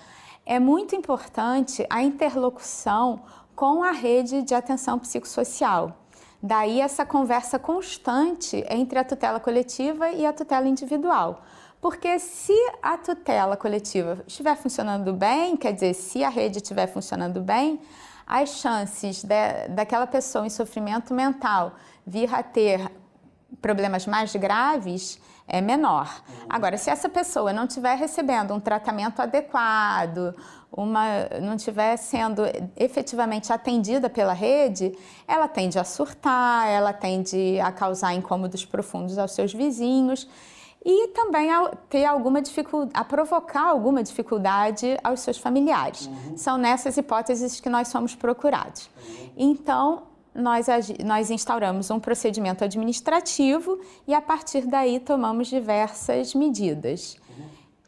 é 0.46 0.60
muito 0.60 0.96
importante 0.96 1.86
a 1.90 2.04
interlocução 2.04 3.22
com 3.56 3.84
a 3.84 3.92
rede 3.92 4.42
de 4.42 4.54
atenção 4.54 5.00
psicossocial. 5.00 6.05
Daí 6.48 6.80
essa 6.80 7.04
conversa 7.04 7.58
constante 7.58 8.64
entre 8.70 9.00
a 9.00 9.04
tutela 9.04 9.40
coletiva 9.40 10.12
e 10.12 10.28
a 10.28 10.32
tutela 10.32 10.68
individual. 10.68 11.42
Porque 11.82 12.20
se 12.20 12.54
a 12.84 13.00
tutela 13.00 13.58
coletiva 13.58 14.24
estiver 14.28 14.56
funcionando 14.56 15.12
bem, 15.12 15.58
quer 15.58 15.74
dizer, 15.74 15.96
se 15.96 16.24
a 16.24 16.30
rede 16.30 16.58
estiver 16.58 16.86
funcionando 16.86 17.42
bem, 17.42 17.82
as 18.28 18.50
chances 18.60 19.24
de, 19.24 19.70
daquela 19.70 20.06
pessoa 20.06 20.46
em 20.46 20.52
sofrimento 20.52 21.16
mental 21.16 21.74
vir 22.06 22.32
a 22.32 22.44
ter 22.44 22.92
problemas 23.60 24.06
mais 24.06 24.36
graves 24.36 25.20
é 25.48 25.62
menor. 25.62 26.24
Agora, 26.50 26.78
se 26.78 26.90
essa 26.90 27.08
pessoa 27.08 27.54
não 27.54 27.66
estiver 27.66 27.96
recebendo 27.96 28.54
um 28.54 28.60
tratamento 28.60 29.22
adequado, 29.22 30.34
uma, 30.72 31.06
não 31.42 31.56
estiver 31.56 31.96
sendo 31.98 32.44
efetivamente 32.76 33.54
atendida 33.54 34.10
pela 34.10 34.34
rede, 34.34 34.98
ela 35.28 35.48
tende 35.48 35.80
a 35.80 35.84
surtar, 35.84 36.68
ela 36.68 36.92
tende 36.92 37.60
a 37.60 37.72
causar 37.72 38.14
incômodos 38.14 38.66
profundos 38.66 39.18
aos 39.18 39.32
seus 39.32 39.54
vizinhos 39.54 40.28
e 40.84 41.08
também 41.10 41.50
a 41.50 41.72
ter 41.90 42.06
alguma 42.06 42.42
dificuldade, 42.42 42.92
a 42.94 43.04
provocar 43.04 43.70
alguma 43.70 44.04
dificuldade 44.04 44.98
aos 45.04 45.22
seus 45.22 45.38
familiares. 45.38 46.06
Uhum. 46.06 46.38
São 46.38 46.58
nessas 46.58 46.96
hipóteses 46.98 47.60
que 47.60 47.70
nós 47.70 47.88
somos 47.88 48.14
procurados. 48.14 48.90
Uhum. 49.08 49.30
Então, 49.36 50.04
nós, 50.36 50.68
nós 51.04 51.32
instauramos 51.32 51.90
um 51.90 52.00
procedimento 52.00 52.64
administrativo 52.64 53.80
e, 54.06 54.14
a 54.14 54.22
partir 54.22 54.68
daí, 54.68 55.00
tomamos 55.00 55.48
diversas 55.48 56.36
medidas. 56.36 57.18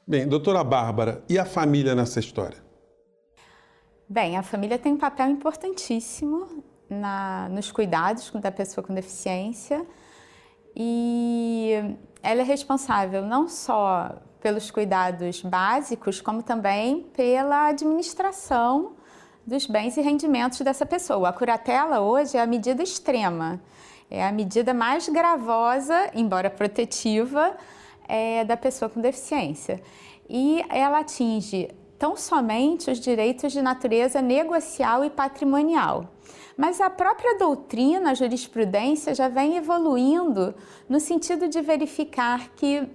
Bem, 0.07 0.25
doutora 0.25 0.63
Bárbara, 0.63 1.21
e 1.27 1.37
a 1.37 1.45
família 1.45 1.93
nessa 1.93 2.19
história? 2.19 2.57
Bem, 4.09 4.37
a 4.37 4.43
família 4.43 4.79
tem 4.79 4.93
um 4.93 4.97
papel 4.97 5.29
importantíssimo 5.29 6.63
na, 6.89 7.49
nos 7.49 7.69
cuidados 7.71 8.31
da 8.31 8.49
pessoa 8.49 8.85
com 8.85 8.93
deficiência 8.93 9.85
e 10.73 11.73
ela 12.23 12.39
é 12.39 12.43
responsável 12.43 13.25
não 13.25 13.49
só 13.49 14.15
pelos 14.39 14.71
cuidados 14.71 15.41
básicos, 15.41 16.21
como 16.21 16.41
também 16.41 17.03
pela 17.13 17.67
administração 17.67 18.96
dos 19.47 19.65
bens 19.65 19.95
e 19.95 20.01
rendimentos 20.01 20.59
dessa 20.59 20.85
pessoa. 20.85 21.29
A 21.29 21.33
curatela 21.33 22.01
hoje 22.01 22.35
é 22.35 22.41
a 22.41 22.45
medida 22.45 22.83
extrema, 22.83 23.61
é 24.11 24.21
a 24.27 24.31
medida 24.31 24.73
mais 24.73 25.07
gravosa, 25.07 26.11
embora 26.13 26.49
protetiva, 26.49 27.55
é, 28.09 28.43
da 28.43 28.57
pessoa 28.57 28.89
com 28.89 28.99
deficiência. 28.99 29.81
E 30.29 30.61
ela 30.69 30.99
atinge 30.99 31.69
tão 31.97 32.17
somente 32.17 32.91
os 32.91 32.99
direitos 32.99 33.53
de 33.53 33.61
natureza 33.61 34.21
negocial 34.21 35.05
e 35.05 35.09
patrimonial. 35.09 36.09
Mas 36.57 36.81
a 36.81 36.89
própria 36.89 37.37
doutrina, 37.37 38.11
a 38.11 38.13
jurisprudência 38.13 39.15
já 39.15 39.29
vem 39.29 39.55
evoluindo 39.55 40.53
no 40.89 40.99
sentido 40.99 41.47
de 41.47 41.61
verificar 41.61 42.49
que 42.55 42.85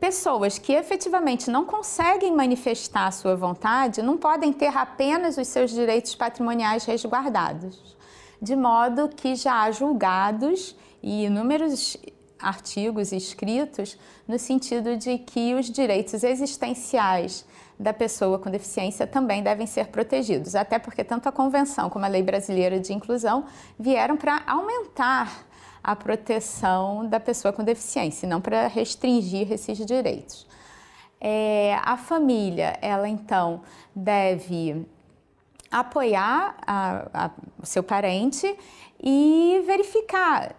pessoas 0.00 0.58
que 0.58 0.72
efetivamente 0.72 1.50
não 1.50 1.64
conseguem 1.64 2.34
manifestar 2.34 3.06
a 3.06 3.10
sua 3.10 3.36
vontade 3.36 4.02
não 4.02 4.16
podem 4.16 4.52
ter 4.52 4.76
apenas 4.76 5.36
os 5.36 5.48
seus 5.48 5.70
direitos 5.70 6.14
patrimoniais 6.14 6.84
resguardados, 6.84 7.96
de 8.40 8.56
modo 8.56 9.08
que 9.08 9.34
já 9.34 9.62
há 9.62 9.70
julgados 9.70 10.76
e 11.02 11.24
inúmeros 11.24 11.96
artigos 12.38 13.12
escritos 13.12 13.98
no 14.26 14.38
sentido 14.38 14.96
de 14.96 15.18
que 15.18 15.54
os 15.54 15.70
direitos 15.70 16.22
existenciais 16.22 17.46
da 17.78 17.92
pessoa 17.92 18.38
com 18.38 18.50
deficiência 18.50 19.06
também 19.06 19.42
devem 19.42 19.66
ser 19.66 19.88
protegidos, 19.88 20.54
até 20.54 20.78
porque 20.78 21.02
tanto 21.02 21.28
a 21.28 21.32
Convenção 21.32 21.90
como 21.90 22.04
a 22.04 22.08
Lei 22.08 22.22
Brasileira 22.22 22.78
de 22.78 22.92
Inclusão 22.92 23.44
vieram 23.78 24.16
para 24.16 24.42
aumentar 24.46 25.44
a 25.84 25.94
proteção 25.94 27.06
da 27.06 27.20
pessoa 27.20 27.52
com 27.52 27.62
deficiência, 27.62 28.26
não 28.26 28.40
para 28.40 28.66
restringir 28.66 29.52
esses 29.52 29.78
direitos. 29.78 30.46
É, 31.20 31.78
a 31.82 31.96
família, 31.96 32.78
ela 32.80 33.08
então 33.08 33.60
deve 33.94 34.86
apoiar 35.70 36.56
o 37.62 37.66
seu 37.66 37.82
parente 37.82 38.56
e 38.98 39.62
verificar 39.66 40.56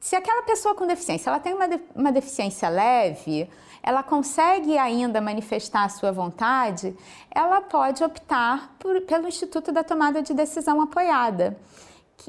se 0.00 0.16
aquela 0.16 0.42
pessoa 0.42 0.74
com 0.74 0.86
deficiência 0.86 1.28
ela 1.28 1.40
tem 1.40 1.52
uma, 1.52 1.68
de, 1.68 1.80
uma 1.94 2.12
deficiência 2.12 2.68
leve, 2.68 3.48
ela 3.82 4.02
consegue 4.02 4.78
ainda 4.78 5.20
manifestar 5.20 5.84
a 5.84 5.88
sua 5.88 6.12
vontade, 6.12 6.96
ela 7.30 7.60
pode 7.60 8.02
optar 8.02 8.74
por, 8.78 9.00
pelo 9.02 9.28
Instituto 9.28 9.72
da 9.72 9.82
Tomada 9.82 10.22
de 10.22 10.32
Decisão 10.32 10.80
Apoiada, 10.80 11.58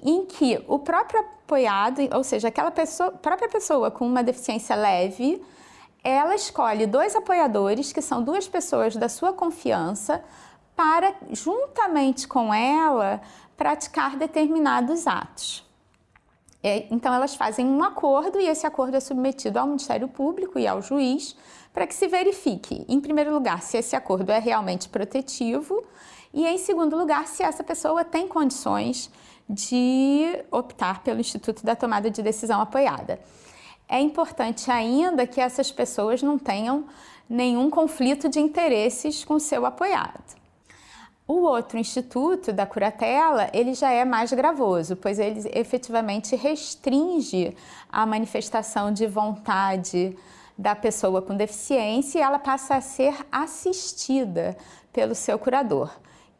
em 0.03 0.25
que 0.25 0.63
o 0.67 0.79
próprio 0.79 1.19
apoiado, 1.19 2.01
ou 2.13 2.23
seja, 2.23 2.47
aquela 2.47 2.71
pessoa, 2.71 3.11
própria 3.11 3.49
pessoa 3.49 3.89
com 3.89 4.05
uma 4.05 4.23
deficiência 4.23 4.75
leve, 4.75 5.41
ela 6.03 6.35
escolhe 6.35 6.85
dois 6.85 7.15
apoiadores, 7.15 7.91
que 7.91 8.01
são 8.01 8.23
duas 8.23 8.47
pessoas 8.47 8.95
da 8.95 9.09
sua 9.09 9.33
confiança, 9.33 10.23
para, 10.75 11.13
juntamente 11.31 12.27
com 12.27 12.53
ela, 12.53 13.21
praticar 13.57 14.15
determinados 14.15 15.07
atos. 15.07 15.67
É, 16.63 16.87
então, 16.91 17.13
elas 17.13 17.35
fazem 17.35 17.65
um 17.65 17.83
acordo 17.83 18.39
e 18.39 18.47
esse 18.47 18.65
acordo 18.65 18.95
é 18.95 18.99
submetido 18.99 19.59
ao 19.59 19.67
Ministério 19.67 20.07
Público 20.07 20.59
e 20.59 20.67
ao 20.67 20.81
juiz 20.81 21.35
para 21.73 21.87
que 21.87 21.93
se 21.93 22.07
verifique, 22.07 22.85
em 22.87 22.99
primeiro 22.99 23.33
lugar, 23.33 23.61
se 23.61 23.77
esse 23.77 23.95
acordo 23.95 24.31
é 24.31 24.39
realmente 24.39 24.89
protetivo 24.89 25.83
e, 26.33 26.45
em 26.45 26.57
segundo 26.57 26.97
lugar, 26.97 27.27
se 27.27 27.43
essa 27.43 27.63
pessoa 27.63 28.03
tem 28.03 28.27
condições 28.27 29.09
de 29.49 30.43
optar 30.51 31.01
pelo 31.01 31.19
Instituto 31.19 31.65
da 31.65 31.75
Tomada 31.75 32.09
de 32.11 32.21
Decisão 32.21 32.61
Apoiada. 32.61 33.19
É 33.87 33.99
importante 33.99 34.69
ainda 34.69 35.25
que 35.25 35.41
essas 35.41 35.71
pessoas 35.71 36.21
não 36.21 36.37
tenham 36.37 36.85
nenhum 37.27 37.69
conflito 37.69 38.29
de 38.29 38.39
interesses 38.39 39.25
com 39.25 39.39
seu 39.39 39.65
apoiado. 39.65 40.37
O 41.27 41.41
outro 41.41 41.77
instituto 41.77 42.51
da 42.51 42.65
curatela, 42.65 43.49
ele 43.53 43.75
já 43.75 43.91
é 43.91 44.03
mais 44.03 44.33
gravoso, 44.33 44.95
pois 44.95 45.19
ele 45.19 45.47
efetivamente 45.53 46.35
restringe 46.35 47.55
a 47.91 48.03
manifestação 48.03 48.91
de 48.91 49.05
vontade 49.05 50.17
da 50.57 50.75
pessoa 50.75 51.21
com 51.21 51.37
deficiência 51.37 52.17
e 52.17 52.21
ela 52.21 52.39
passa 52.39 52.75
a 52.75 52.81
ser 52.81 53.15
assistida 53.31 54.57
pelo 54.91 55.13
seu 55.13 55.37
curador, 55.37 55.91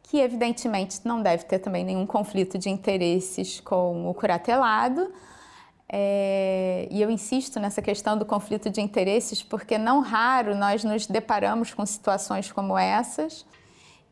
que 0.02 0.18
evidentemente 0.18 1.00
não 1.04 1.22
deve 1.22 1.44
ter 1.44 1.58
também 1.58 1.84
nenhum 1.84 2.06
conflito 2.06 2.58
de 2.58 2.68
interesses 2.68 3.60
com 3.60 4.10
o 4.10 4.14
curatelado. 4.14 5.12
É, 5.92 6.86
e 6.90 7.02
eu 7.02 7.10
insisto 7.10 7.58
nessa 7.58 7.82
questão 7.82 8.16
do 8.16 8.24
conflito 8.24 8.70
de 8.70 8.80
interesses, 8.80 9.42
porque 9.42 9.76
não 9.76 10.00
raro 10.00 10.54
nós 10.54 10.84
nos 10.84 11.06
deparamos 11.06 11.74
com 11.74 11.84
situações 11.84 12.50
como 12.50 12.78
essas 12.78 13.44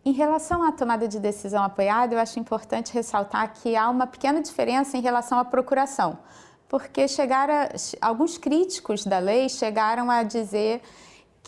em 0.09 0.13
relação 0.13 0.63
à 0.63 0.73
tomada 0.73 1.07
de 1.07 1.19
decisão 1.19 1.63
apoiada, 1.63 2.15
eu 2.15 2.19
acho 2.19 2.41
importante 2.41 2.95
ressaltar 2.95 3.53
que 3.53 3.77
há 3.77 3.91
uma 3.91 4.07
pequena 4.07 4.41
diferença 4.41 4.97
em 4.97 5.03
relação 5.03 5.39
à 5.39 5.45
procuração, 5.45 6.19
porque 6.67 7.07
chegaram 7.07 7.69
alguns 8.01 8.39
críticos 8.39 9.05
da 9.05 9.19
lei 9.19 9.51
chegaram 9.51 10.11
a 10.11 10.23
dizer 10.23 10.81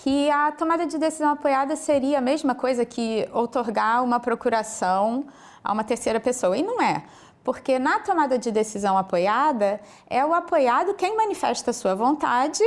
que 0.03 0.31
a 0.31 0.51
tomada 0.51 0.87
de 0.87 0.97
decisão 0.97 1.31
apoiada 1.31 1.77
seria 1.77 2.19
a 2.19 2.21
mesma 2.23 2.55
coisa 2.55 2.87
que 2.87 3.29
outorgar 3.35 4.03
uma 4.03 4.19
procuração 4.19 5.27
a 5.63 5.73
uma 5.73 5.85
terceira 5.85 6.19
pessoa, 6.19 6.57
e 6.57 6.63
não 6.63 6.81
é. 6.81 7.05
Porque 7.45 7.79
na 7.79 7.99
tomada 8.01 8.39
de 8.39 8.51
decisão 8.51 8.97
apoiada, 8.97 9.79
é 10.09 10.25
o 10.25 10.33
apoiado 10.33 10.95
quem 10.95 11.15
manifesta 11.15 11.71
a 11.71 11.75
sua 11.75 11.95
vontade 11.95 12.65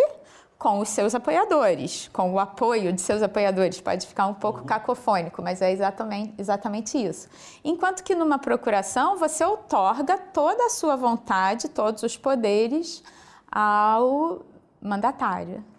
com 0.60 0.78
os 0.78 0.90
seus 0.90 1.16
apoiadores, 1.16 2.08
com 2.14 2.34
o 2.34 2.40
apoio 2.40 2.94
de 2.94 3.02
seus 3.02 3.24
apoiadores. 3.24 3.82
Pode 3.82 4.06
ficar 4.06 4.28
um 4.28 4.36
pouco 4.36 4.60
uhum. 4.60 4.66
cacofônico, 4.66 5.42
mas 5.42 5.60
é 5.60 5.72
exatamente, 5.72 6.36
exatamente 6.38 7.04
isso. 7.04 7.28
Enquanto 7.64 8.04
que 8.04 8.14
numa 8.14 8.38
procuração, 8.38 9.18
você 9.18 9.44
outorga 9.44 10.20
toda 10.20 10.68
a 10.68 10.70
sua 10.70 10.96
vontade, 10.96 11.68
todos 11.68 12.04
os 12.04 12.16
poderes 12.16 13.04
ao 13.52 14.44
mandatário. 14.80 15.73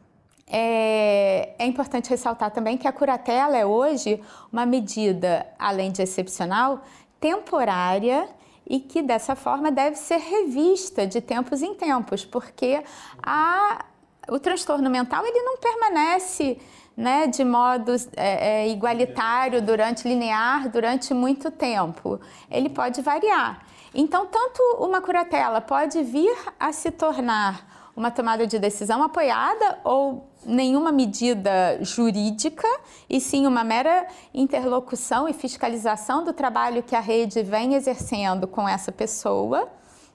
É, 0.46 1.54
é, 1.58 1.66
importante 1.66 2.10
ressaltar 2.10 2.50
também 2.50 2.76
que 2.76 2.86
a 2.86 2.92
curatela 2.92 3.56
é 3.56 3.64
hoje 3.64 4.22
uma 4.52 4.66
medida, 4.66 5.46
além 5.58 5.90
de 5.90 6.02
excepcional, 6.02 6.82
temporária 7.18 8.28
e 8.68 8.78
que 8.78 9.02
dessa 9.02 9.34
forma 9.34 9.72
deve 9.72 9.96
ser 9.96 10.18
revista 10.18 11.06
de 11.06 11.20
tempos 11.20 11.62
em 11.62 11.74
tempos, 11.74 12.24
porque 12.24 12.82
a 13.22 13.86
o 14.28 14.38
transtorno 14.38 14.88
mental 14.88 15.24
ele 15.26 15.42
não 15.42 15.58
permanece 15.58 16.58
né, 16.96 17.26
de 17.26 17.44
modo 17.44 17.92
é, 18.16 18.62
é, 18.62 18.68
igualitário 18.68 19.60
durante 19.60 20.06
linear 20.06 20.68
durante 20.68 21.12
muito 21.12 21.50
tempo. 21.50 22.20
Ele 22.50 22.68
pode 22.68 23.02
variar. 23.02 23.66
Então, 23.92 24.26
tanto 24.26 24.62
uma 24.78 25.00
curatela 25.00 25.60
pode 25.60 26.02
vir 26.02 26.36
a 26.58 26.72
se 26.72 26.90
tornar 26.90 27.90
uma 27.96 28.10
tomada 28.10 28.46
de 28.46 28.58
decisão 28.58 29.02
apoiada 29.02 29.78
ou 29.84 30.28
nenhuma 30.46 30.92
medida 30.92 31.78
jurídica, 31.82 32.68
e 33.08 33.20
sim 33.20 33.46
uma 33.46 33.64
mera 33.64 34.06
interlocução 34.32 35.28
e 35.28 35.32
fiscalização 35.32 36.24
do 36.24 36.32
trabalho 36.32 36.82
que 36.82 36.94
a 36.94 37.00
rede 37.00 37.42
vem 37.42 37.74
exercendo 37.74 38.46
com 38.46 38.68
essa 38.68 38.92
pessoa. 38.92 39.68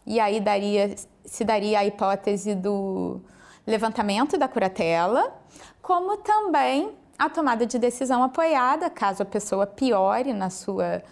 E 0.06 0.20
aí 0.20 0.40
daria, 0.40 0.96
se 1.26 1.44
daria 1.44 1.80
a 1.80 1.86
hipótese 1.86 2.56
do, 2.56 3.22
levantamento 3.70 4.38
da 4.38 4.48
curatela, 4.48 5.34
como 5.82 6.18
também 6.18 6.92
a 7.18 7.30
tomada 7.30 7.66
de 7.66 7.78
decisão 7.78 8.24
apoiada, 8.24 8.90
caso 8.90 9.22
a 9.24 9.26
pessoa 9.26 9.68
piore 9.68 10.34
na 10.34 10.50
sua, 10.50 11.04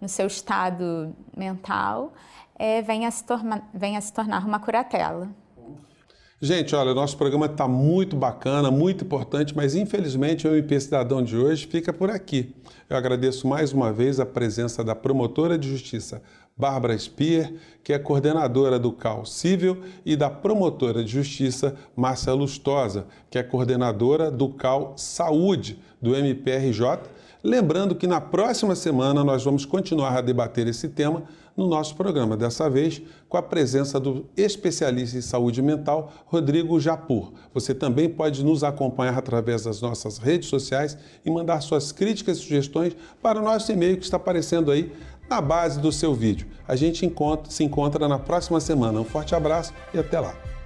no 0.00 0.08
seu 0.08 0.26
estado 0.26 1.14
mental, 1.36 2.12
é, 2.58 2.80
venha, 2.80 3.10
se 3.10 3.24
torna, 3.24 3.62
venha 3.74 4.00
se 4.00 4.12
tornar 4.12 4.44
uma 4.46 4.58
curatela. 4.58 5.28
Gente, 6.40 6.72
olha, 6.76 6.92
o 6.92 6.94
nosso 6.94 7.16
programa 7.16 7.46
está 7.46 7.66
muito 7.66 8.14
bacana, 8.14 8.70
muito 8.70 9.02
importante, 9.02 9.56
mas 9.56 9.74
infelizmente 9.74 10.46
o 10.46 10.54
MP 10.54 10.78
Cidadão 10.78 11.20
de 11.20 11.36
hoje 11.36 11.66
fica 11.66 11.92
por 11.92 12.12
aqui. 12.12 12.54
Eu 12.88 12.96
agradeço 12.96 13.48
mais 13.48 13.72
uma 13.72 13.92
vez 13.92 14.20
a 14.20 14.24
presença 14.24 14.84
da 14.84 14.94
promotora 14.94 15.58
de 15.58 15.68
justiça 15.68 16.22
Bárbara 16.56 16.96
Spier, 16.96 17.54
que 17.82 17.92
é 17.92 17.98
coordenadora 17.98 18.78
do 18.78 18.92
CAL 18.92 19.26
Cível, 19.26 19.78
e 20.06 20.14
da 20.14 20.30
promotora 20.30 21.02
de 21.02 21.10
justiça 21.10 21.74
Márcia 21.96 22.32
Lustosa, 22.32 23.08
que 23.28 23.36
é 23.36 23.42
coordenadora 23.42 24.30
do 24.30 24.48
CAL 24.50 24.92
Saúde 24.96 25.80
do 26.00 26.14
MPRJ. 26.14 27.00
Lembrando 27.42 27.96
que 27.96 28.06
na 28.06 28.20
próxima 28.20 28.76
semana 28.76 29.24
nós 29.24 29.42
vamos 29.42 29.64
continuar 29.64 30.16
a 30.16 30.20
debater 30.20 30.68
esse 30.68 30.88
tema 30.88 31.24
no 31.58 31.66
nosso 31.66 31.96
programa, 31.96 32.36
dessa 32.36 32.70
vez 32.70 33.02
com 33.28 33.36
a 33.36 33.42
presença 33.42 33.98
do 33.98 34.26
especialista 34.36 35.18
em 35.18 35.20
saúde 35.20 35.60
mental, 35.60 36.12
Rodrigo 36.26 36.78
Japur. 36.78 37.32
Você 37.52 37.74
também 37.74 38.08
pode 38.08 38.44
nos 38.44 38.62
acompanhar 38.62 39.18
através 39.18 39.64
das 39.64 39.80
nossas 39.80 40.18
redes 40.18 40.48
sociais 40.48 40.96
e 41.26 41.30
mandar 41.30 41.60
suas 41.60 41.90
críticas 41.90 42.38
e 42.38 42.42
sugestões 42.42 42.96
para 43.20 43.40
o 43.40 43.42
nosso 43.42 43.72
e-mail 43.72 43.96
que 43.96 44.04
está 44.04 44.16
aparecendo 44.16 44.70
aí 44.70 44.92
na 45.28 45.40
base 45.40 45.80
do 45.80 45.90
seu 45.90 46.14
vídeo. 46.14 46.46
A 46.66 46.76
gente 46.76 47.04
encontra, 47.04 47.50
se 47.50 47.64
encontra 47.64 48.06
na 48.06 48.20
próxima 48.20 48.60
semana. 48.60 49.00
Um 49.00 49.04
forte 49.04 49.34
abraço 49.34 49.74
e 49.92 49.98
até 49.98 50.20
lá! 50.20 50.57